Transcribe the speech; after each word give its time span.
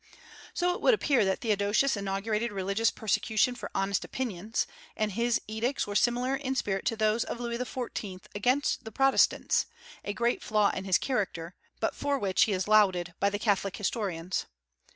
So 0.55 0.73
it 0.73 0.81
would 0.81 0.95
appear 0.95 1.23
that 1.25 1.41
Theodosius 1.41 1.95
inaugurated 1.95 2.51
religious 2.51 2.89
persecution 2.89 3.53
for 3.53 3.69
honest 3.75 4.03
opinions, 4.03 4.65
and 4.97 5.11
his 5.11 5.39
edicts 5.47 5.85
were 5.85 5.93
similar 5.95 6.33
in 6.35 6.55
spirit 6.55 6.85
to 6.87 6.95
those 6.95 7.23
of 7.23 7.39
Louis 7.39 7.59
XIV. 7.59 8.21
against 8.33 8.83
the 8.83 8.91
Protestants, 8.91 9.67
a 10.03 10.13
great 10.13 10.41
flaw 10.41 10.71
in 10.71 10.85
his 10.85 10.97
character, 10.97 11.53
but 11.79 11.93
for 11.93 12.17
which 12.17 12.45
he 12.45 12.51
is 12.51 12.67
lauded 12.67 13.13
by 13.19 13.29
the 13.29 13.37
Catholic 13.37 13.77
historians. 13.77 14.47